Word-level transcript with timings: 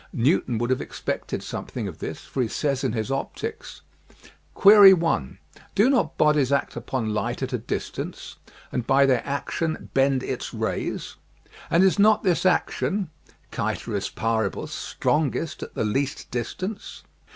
Newton 0.13 0.57
would 0.57 0.71
have 0.71 0.81
expected 0.81 1.43
something 1.43 1.87
of 1.87 1.99
this, 1.99 2.21
for 2.21 2.41
he 2.41 2.47
says 2.47 2.83
in 2.83 2.93
his 2.93 3.11
Opticks: 3.11 3.81
* 4.17 4.55
Query 4.55 4.95
i.— 4.99 5.37
Do 5.75 5.91
not 5.91 6.17
Bodies 6.17 6.51
act 6.51 6.75
upon 6.75 7.13
Light 7.13 7.43
at 7.43 7.53
a 7.53 7.59
dis 7.59 7.91
tance, 7.91 8.37
and 8.71 8.87
by 8.87 9.05
their 9.05 9.21
action 9.23 9.91
bend 9.93 10.23
its 10.23 10.55
Rays, 10.55 11.17
and 11.69 11.83
is 11.83 11.99
not 11.99 12.23
this 12.23 12.47
action 12.47 13.11
{caeteris 13.51 14.09
paribus) 14.09 14.71
strongest 14.71 15.61
at 15.61 15.75
the 15.75 15.85
least 15.85 16.31
distance? 16.31 17.03